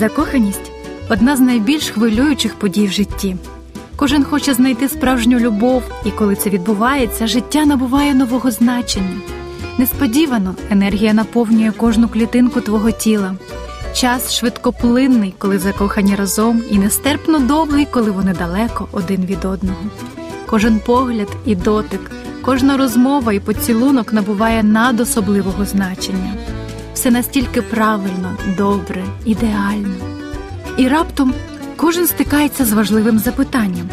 [0.00, 0.72] Закоханість
[1.08, 3.36] одна з найбільш хвилюючих подій в житті.
[3.96, 9.20] Кожен хоче знайти справжню любов, і коли це відбувається, життя набуває нового значення.
[9.78, 13.34] Несподівано енергія наповнює кожну клітинку твого тіла.
[13.94, 19.82] Час швидкоплинний, коли закохані разом, і нестерпно довгий, коли вони далеко один від одного.
[20.46, 22.10] Кожен погляд і дотик,
[22.42, 26.34] кожна розмова і поцілунок набуває надособливого значення.
[27.00, 29.94] Все настільки правильно, добре, ідеально.
[30.76, 31.34] І раптом
[31.76, 33.88] кожен стикається з важливим запитанням: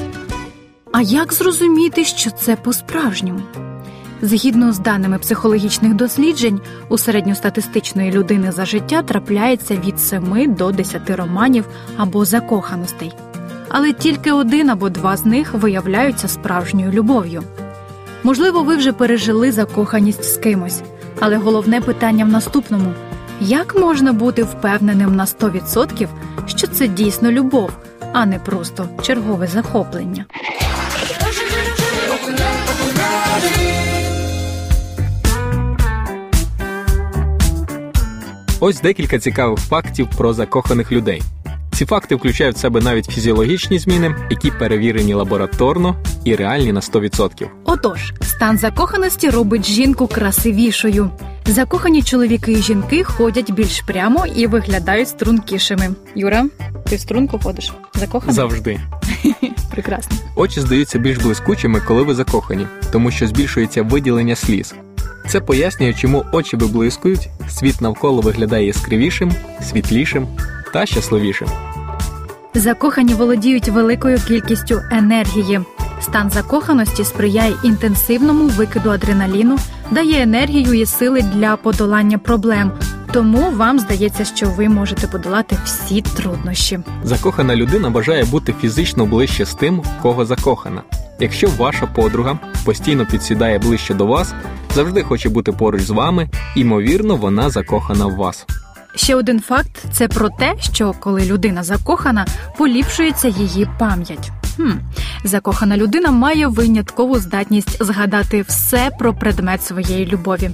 [0.91, 3.39] а як зрозуміти, що це по-справжньому?
[4.21, 11.09] Згідно з даними психологічних досліджень, у середньостатистичної людини за життя трапляється від 7 до 10
[11.09, 11.65] романів
[11.97, 13.13] або закоханостей,
[13.69, 17.43] але тільки один або два з них виявляються справжньою любов'ю.
[18.23, 20.81] Можливо, ви вже пережили закоханість з кимось,
[21.19, 22.93] але головне питання в наступному:
[23.41, 26.07] як можна бути впевненим на 100%,
[26.45, 27.69] що це дійсно любов,
[28.13, 30.25] а не просто чергове захоплення?
[38.59, 41.21] Ось декілька цікавих фактів про закоханих людей.
[41.71, 45.95] Ці факти включають в себе навіть фізіологічні зміни, які перевірені лабораторно
[46.27, 47.47] і реальні на 100%.
[47.65, 51.09] Отож, стан закоханості робить жінку красивішою.
[51.45, 55.89] Закохані чоловіки і жінки ходять більш прямо і виглядають стрункішими.
[56.15, 56.45] Юра,
[56.89, 57.73] ти в струнку ходиш?
[57.95, 58.35] Закоханий?
[58.35, 58.79] Завжди.
[59.71, 60.17] Прекрасно.
[60.35, 64.75] Очі здаються більш блискучими, коли ви закохані, тому що збільшується виділення сліз.
[65.27, 70.27] Це пояснює, чому очі виблискують, світ навколо виглядає яскравішим, світлішим
[70.73, 71.47] та щасливішим.
[72.53, 75.59] Закохані володіють великою кількістю енергії.
[76.01, 79.57] Стан закоханості сприяє інтенсивному викиду адреналіну,
[79.91, 82.71] дає енергію і сили для подолання проблем.
[83.11, 86.79] Тому вам здається, що ви можете подолати всі труднощі.
[87.03, 90.81] Закохана людина бажає бути фізично ближче з тим, в кого закохана.
[91.19, 94.33] Якщо ваша подруга постійно підсідає ближче до вас,
[94.75, 98.45] завжди хоче бути поруч з вами, ймовірно, вона закохана в вас.
[98.95, 102.25] Ще один факт це про те, що коли людина закохана,
[102.57, 104.31] поліпшується її пам'ять.
[104.57, 104.71] Хм.
[105.23, 110.51] Закохана людина має виняткову здатність згадати все про предмет своєї любові.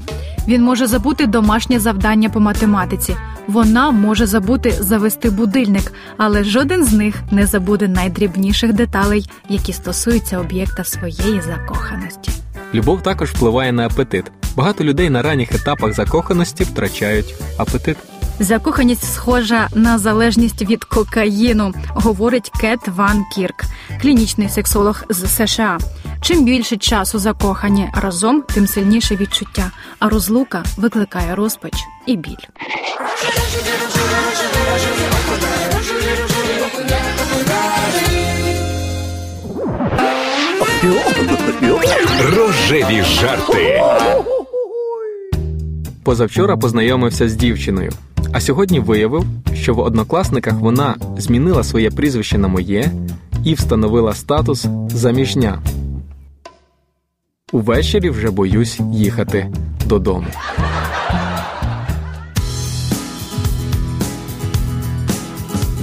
[0.47, 3.15] Він може забути домашнє завдання по математиці.
[3.47, 10.39] Вона може забути завести будильник, але жоден з них не забуде найдрібніших деталей, які стосуються
[10.39, 12.31] об'єкта своєї закоханості.
[12.73, 14.31] Любов також впливає на апетит.
[14.55, 17.97] Багато людей на ранніх етапах закоханості втрачають апетит.
[18.39, 23.63] Закоханість схожа на залежність від кокаїну, говорить Кет Ван Кірк,
[24.01, 25.77] клінічний сексолог з США.
[26.21, 31.73] Чим більше часу закохані разом, тим сильніше відчуття, а розлука викликає розпач
[32.05, 32.35] і біль.
[42.35, 43.81] Рожеві жарти.
[46.03, 47.91] Позавчора познайомився з дівчиною,
[48.33, 52.91] а сьогодні виявив, що в однокласниках вона змінила своє прізвище на моє
[53.43, 55.61] і встановила статус заміжня.
[57.51, 59.53] Увечері вже боюсь їхати
[59.85, 60.27] додому.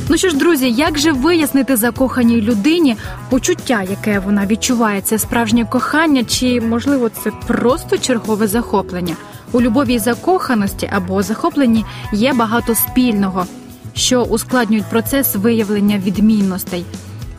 [0.09, 2.97] Ну що ж, друзі, як же вияснити закоханій людині
[3.29, 9.17] почуття, яке вона відчуває, це справжнє кохання, чи можливо це просто чергове захоплення?
[9.53, 13.47] У любові і закоханості або захопленні є багато спільного,
[13.95, 16.85] що ускладнюють процес виявлення відмінностей.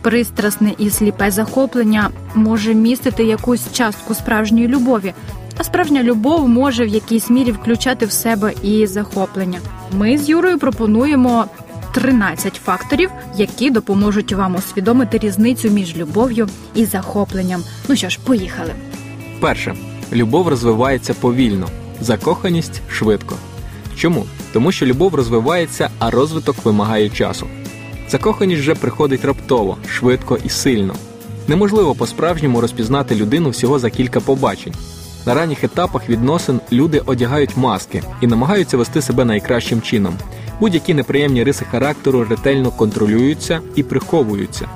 [0.02, 5.14] Пристрасне і сліпе захоплення може містити якусь частку справжньої любові,
[5.58, 9.60] а справжня любов може в якійсь мірі включати в себе і захоплення.
[9.92, 11.46] Ми з Юрою пропонуємо
[11.94, 17.64] 13 факторів, які допоможуть вам усвідомити різницю між любов'ю і захопленням.
[17.90, 18.72] Ну що ж, поїхали.
[19.40, 19.76] Перше,
[20.14, 21.68] любов розвивається повільно,
[22.02, 23.36] закоханість швидко.
[23.96, 24.26] Чому?
[24.54, 27.48] Тому що любов розвивається, а розвиток вимагає часу.
[28.10, 30.96] Закоханість вже приходить раптово, швидко і сильно.
[31.48, 34.74] Неможливо по-справжньому розпізнати людину всього за кілька побачень.
[35.26, 40.14] На ранніх етапах відносин люди одягають маски і намагаються вести себе найкращим чином.
[40.60, 44.68] Будь-які неприємні риси характеру ретельно контролюються і приховуються.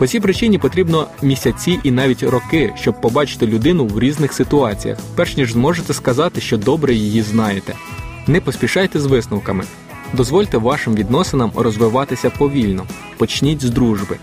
[0.00, 5.36] По цій причині потрібно місяці і навіть роки, щоб побачити людину в різних ситуаціях, перш
[5.36, 7.74] ніж зможете сказати, що добре її знаєте.
[8.26, 9.64] Не поспішайте з висновками.
[10.12, 12.86] Дозвольте вашим відносинам розвиватися повільно,
[13.18, 14.16] почніть з дружби.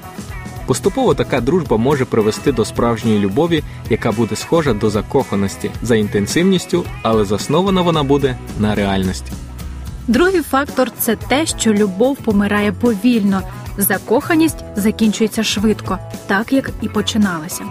[0.65, 6.83] Поступово така дружба може привести до справжньої любові, яка буде схожа до закоханості за інтенсивністю,
[7.01, 9.31] але заснована вона буде на реальності.
[10.07, 13.41] Другий фактор це те, що любов помирає повільно,
[13.77, 17.63] закоханість закінчується швидко, так як і починалася.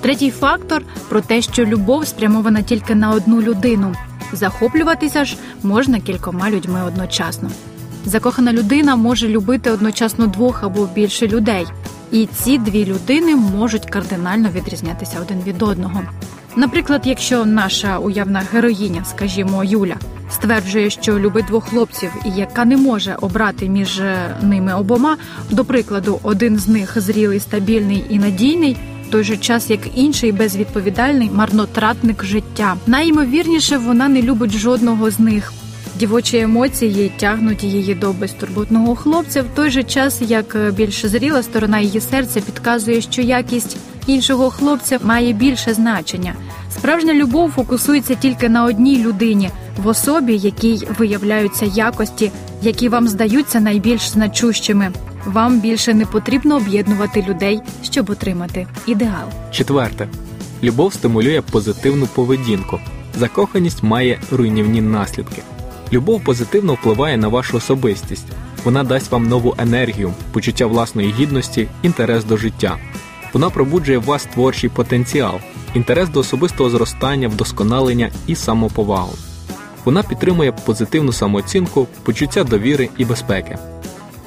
[0.00, 3.94] Третій фактор про те, що любов спрямована тільки на одну людину.
[4.32, 7.50] Захоплюватися ж можна кількома людьми одночасно.
[8.04, 11.66] Закохана людина може любити одночасно двох або більше людей,
[12.10, 16.02] і ці дві людини можуть кардинально відрізнятися один від одного.
[16.56, 19.96] Наприклад, якщо наша уявна героїня, скажімо, Юля,
[20.34, 25.16] стверджує, що любить двох хлопців, і яка не може обрати між е, ними обома,
[25.50, 28.76] до прикладу, один з них зрілий, стабільний і надійний.
[29.10, 32.76] Той же час, як інший безвідповідальний марнотратник життя.
[32.86, 35.52] Найімовірніше вона не любить жодного з них.
[35.98, 41.42] Дівочі емоції тягнуть її до безтурботного хлопця в той же час, як е, більш зріла
[41.42, 43.76] сторона її серця підказує, що якість
[44.06, 46.34] іншого хлопця має більше значення.
[46.70, 52.30] Справжня любов фокусується тільки на одній людині, в особі, якій виявляються якості,
[52.62, 54.92] які вам здаються найбільш значущими.
[55.26, 59.28] Вам більше не потрібно об'єднувати людей, щоб отримати ідеал.
[59.50, 60.08] Четверте.
[60.62, 62.80] Любов стимулює позитивну поведінку.
[63.18, 65.42] Закоханість має руйнівні наслідки.
[65.92, 68.26] Любов позитивно впливає на вашу особистість.
[68.64, 72.78] Вона дасть вам нову енергію, почуття власної гідності, інтерес до життя.
[73.32, 75.34] Вона пробуджує в вас творчий потенціал,
[75.74, 79.12] інтерес до особистого зростання, вдосконалення і самоповагу.
[79.84, 83.58] Вона підтримує позитивну самооцінку, почуття довіри і безпеки.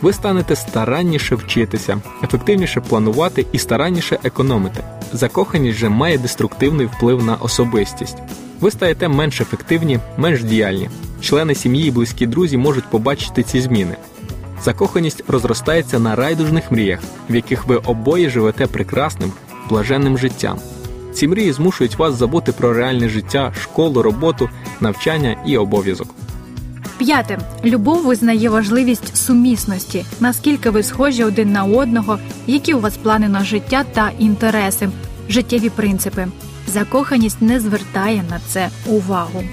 [0.01, 4.83] Ви станете старанніше вчитися, ефективніше планувати і старанніше економити.
[5.13, 8.17] Закоханість же має деструктивний вплив на особистість.
[8.59, 10.89] Ви стаєте менш ефективні, менш діяльні.
[11.21, 13.95] Члени сім'ї і близькі друзі можуть побачити ці зміни.
[14.63, 16.99] Закоханість розростається на райдужних мріях,
[17.29, 19.31] в яких ви обоє живете прекрасним,
[19.69, 20.59] блаженним життям.
[21.13, 24.49] Ці мрії змушують вас забути про реальне життя, школу, роботу,
[24.81, 26.07] навчання і обов'язок.
[26.97, 33.29] П'яте любов визнає важливість сумісності, наскільки ви схожі один на одного, які у вас плани
[33.29, 34.89] на життя та інтереси,
[35.29, 36.27] життєві принципи.
[36.67, 39.43] Закоханість не звертає на це увагу.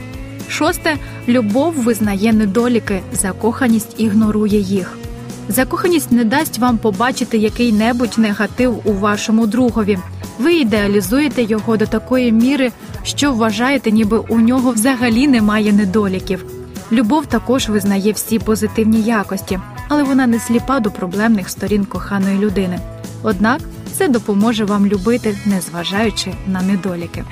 [0.48, 0.96] Шосте
[1.28, 4.98] любов визнає недоліки, закоханість ігнорує їх.
[5.48, 9.98] Закоханість не дасть вам побачити який-небудь негатив у вашому другові.
[10.38, 12.72] Ви ідеалізуєте його до такої міри,
[13.02, 16.44] що вважаєте, ніби у нього взагалі немає недоліків.
[16.92, 22.80] Любов також визнає всі позитивні якості, але вона не сліпа до проблемних сторін коханої людини.
[23.22, 23.60] Однак
[23.92, 27.24] це допоможе вам любити, незважаючи на недоліки.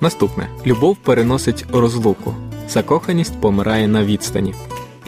[0.00, 2.34] Наступне любов переносить розлуку.
[2.68, 4.54] Закоханість помирає на відстані.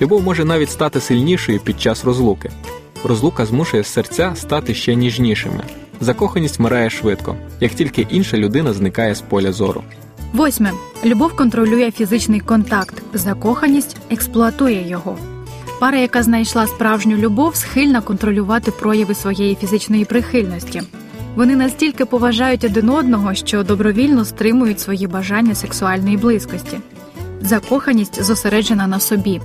[0.00, 2.50] Любов може навіть стати сильнішою під час розлуки.
[3.04, 5.60] Розлука змушує серця стати ще ніжнішими.
[6.00, 9.82] Закоханість вмирає швидко, як тільки інша людина зникає з поля зору.
[10.32, 10.72] Восьме
[11.04, 15.18] любов контролює фізичний контакт, закоханість експлуатує його.
[15.80, 20.82] Пара, яка знайшла справжню любов, схильна контролювати прояви своєї фізичної прихильності.
[21.34, 26.78] Вони настільки поважають один одного, що добровільно стримують свої бажання сексуальної близькості.
[27.40, 29.40] Закоханість зосереджена на собі.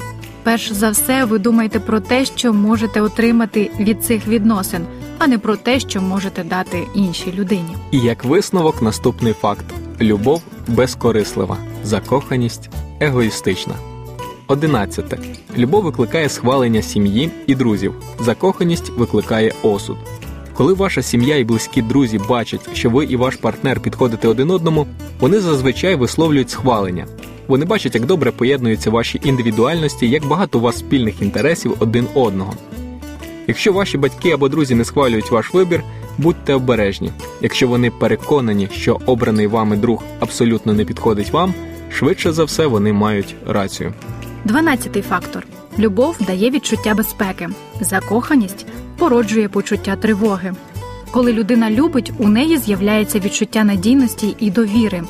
[0.46, 4.86] Перш за все, ви думаєте про те, що можете отримати від цих відносин,
[5.18, 7.76] а не про те, що можете дати іншій людині.
[7.92, 9.66] І як висновок, наступний факт:
[10.02, 13.74] любов безкорислива, закоханість егоїстична.
[14.48, 15.18] Одинадцяте.
[15.58, 17.94] Любов викликає схвалення сім'ї і друзів.
[18.20, 19.98] Закоханість викликає осуд.
[20.54, 24.88] Коли ваша сім'я і близькі друзі бачать, що ви і ваш партнер підходите один одному,
[25.20, 27.06] вони зазвичай висловлюють схвалення.
[27.48, 32.54] Вони бачать, як добре поєднуються ваші індивідуальності, як багато у вас спільних інтересів один одного.
[33.48, 35.84] Якщо ваші батьки або друзі не схвалюють ваш вибір,
[36.18, 37.12] будьте обережні.
[37.42, 41.54] Якщо вони переконані, що обраний вами друг абсолютно не підходить вам,
[41.92, 43.94] швидше за все вони мають рацію.
[44.46, 45.48] Дванадцятий фактор
[45.80, 47.50] любов дає відчуття безпеки,
[47.82, 48.66] закоханість
[48.98, 50.54] породжує почуття тривоги.
[51.12, 55.04] Коли людина любить, у неї з'являється відчуття надійності і довіри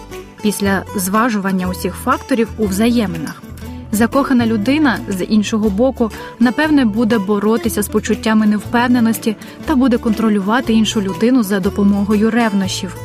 [0.45, 3.43] після зважування усіх факторів у взаєминах.
[3.91, 9.35] Закохана людина з іншого боку, напевне, буде боротися з почуттями невпевненості
[9.65, 12.95] та буде контролювати іншу людину за допомогою ревнощів.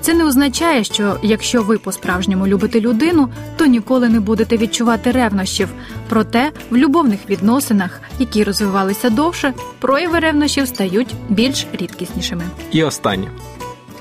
[0.00, 5.68] Це не означає, що якщо ви по-справжньому любите людину, то ніколи не будете відчувати ревнощів.
[6.08, 12.44] Проте в любовних відносинах, які розвивалися довше, прояви ревнощів стають більш рідкіснішими.
[12.70, 13.28] І останнє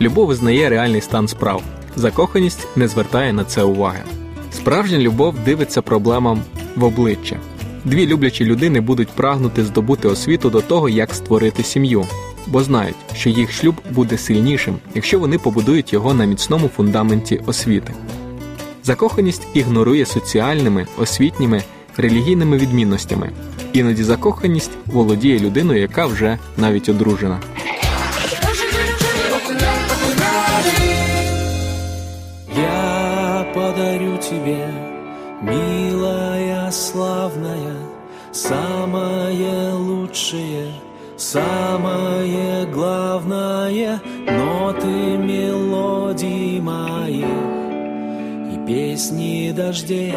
[0.01, 1.63] любов визнає реальний стан справ.
[1.95, 4.03] Закоханість не звертає на це уваги.
[4.51, 6.41] Справжня любов дивиться проблемам
[6.75, 7.37] в обличчя.
[7.85, 12.05] Дві люблячі людини будуть прагнути здобути освіту до того, як створити сім'ю,
[12.47, 17.93] бо знають, що їх шлюб буде сильнішим, якщо вони побудують його на міцному фундаменті освіти.
[18.83, 21.63] Закоханість ігнорує соціальними, освітніми,
[21.97, 23.29] релігійними відмінностями.
[23.73, 27.39] Іноді закоханість володіє людиною, яка вже навіть одружена.
[32.55, 34.67] Я подарю тебе,
[35.41, 37.77] милая, славная,
[38.33, 40.73] самое лучшее,
[41.17, 47.25] самое главное, ноты мелодии моих
[48.53, 50.13] и песни дождей.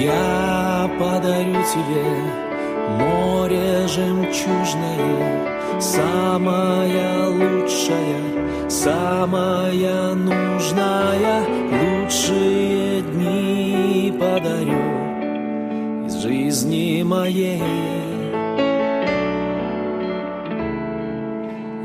[0.00, 2.47] Я подарю тебе
[2.88, 17.62] море жемчужное, самая лучшая, самая нужная, лучшие дни подарю из жизни моей.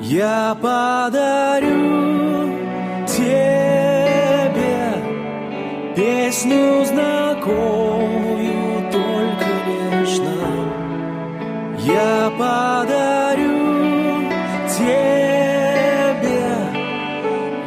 [0.02, 2.54] Я подарю
[3.08, 4.94] тебе
[5.96, 10.53] песню знакомую только лишь нам.
[11.86, 13.60] Я подарю
[14.70, 15.44] тебе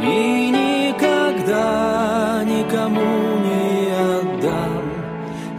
[0.00, 4.84] и никогда никому не отдам,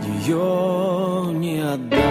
[0.01, 2.01] ее не отдам.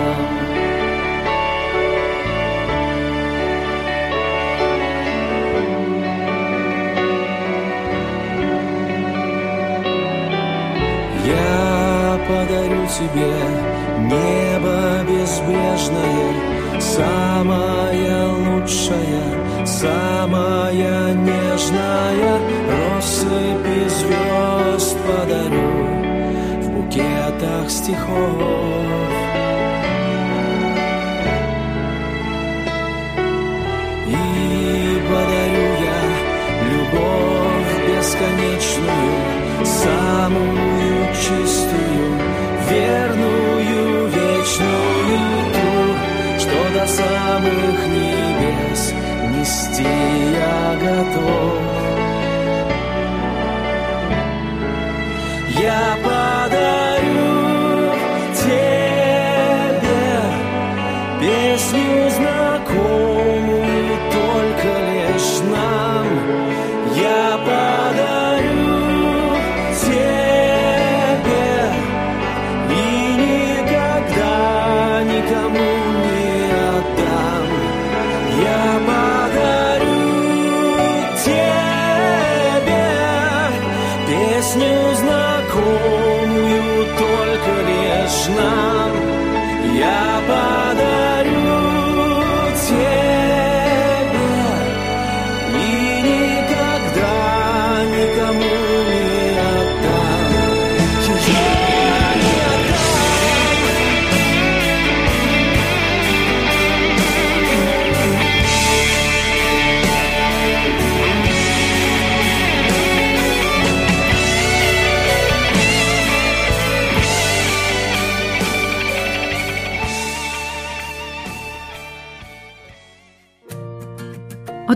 [11.25, 25.71] Я подарю тебе небо безбрежное, самая лучшая, самая нежная, россыпи звезд подарю
[26.63, 29.26] в букетах стихов.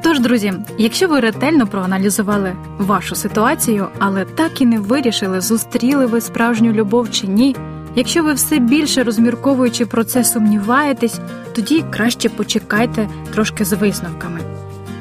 [0.02, 6.21] Отож, друзі, якщо ви ретельно проаналізували вашу ситуацію, але так і не вирішили, зустріли ви
[6.21, 7.57] справжню любов чи ні.
[7.95, 11.21] Якщо ви все більше розмірковуючи про це сумніваєтесь,
[11.54, 14.40] тоді краще почекайте трошки з висновками.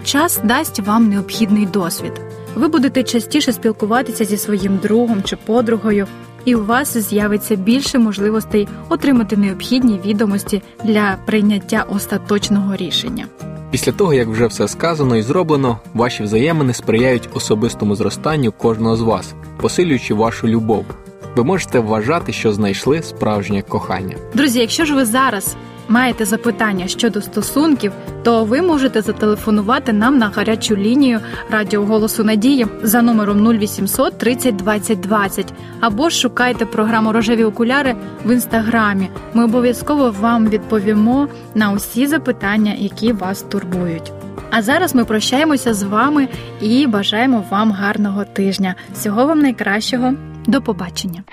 [0.03, 2.21] Час дасть вам необхідний досвід.
[2.55, 6.07] Ви будете частіше спілкуватися зі своїм другом чи подругою,
[6.45, 13.25] і у вас з'явиться більше можливостей отримати необхідні відомості для прийняття остаточного рішення.
[13.71, 19.01] Після того, як вже все сказано і зроблено, ваші взаємини сприяють особистому зростанню кожного з
[19.01, 20.85] вас, посилюючи вашу любов.
[21.35, 24.15] Ви можете вважати, що знайшли справжнє кохання.
[24.33, 25.55] Друзі, якщо ж ви зараз
[25.89, 27.91] маєте запитання щодо стосунків,
[28.23, 31.19] то ви можете зателефонувати нам на гарячу лінію
[31.49, 38.31] Радіо Голосу Надії за номером 0800 30 20 20 або шукайте програму Рожеві окуляри в
[38.31, 39.09] інстаграмі.
[39.33, 44.11] Ми обов'язково вам відповімо на усі запитання, які вас турбують.
[44.51, 46.27] А зараз ми прощаємося з вами
[46.61, 48.75] і бажаємо вам гарного тижня.
[48.93, 50.13] Всього вам найкращого.
[50.47, 51.23] До побачення.